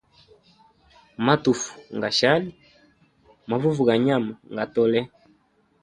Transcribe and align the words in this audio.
Matufu 1.25 1.71
ngashali, 1.97 2.49
mavuvi 3.49 3.81
ga 3.87 3.95
nyama 4.05 4.31
nga 4.51 4.63
tole. 4.73 5.01